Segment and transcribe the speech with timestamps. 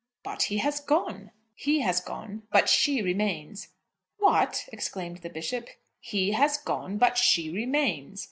[0.23, 3.67] "But he has gone." "He has gone; but she remains."
[4.17, 5.69] "What!" exclaimed the Bishop.
[5.99, 8.19] "He has gone, but she remains."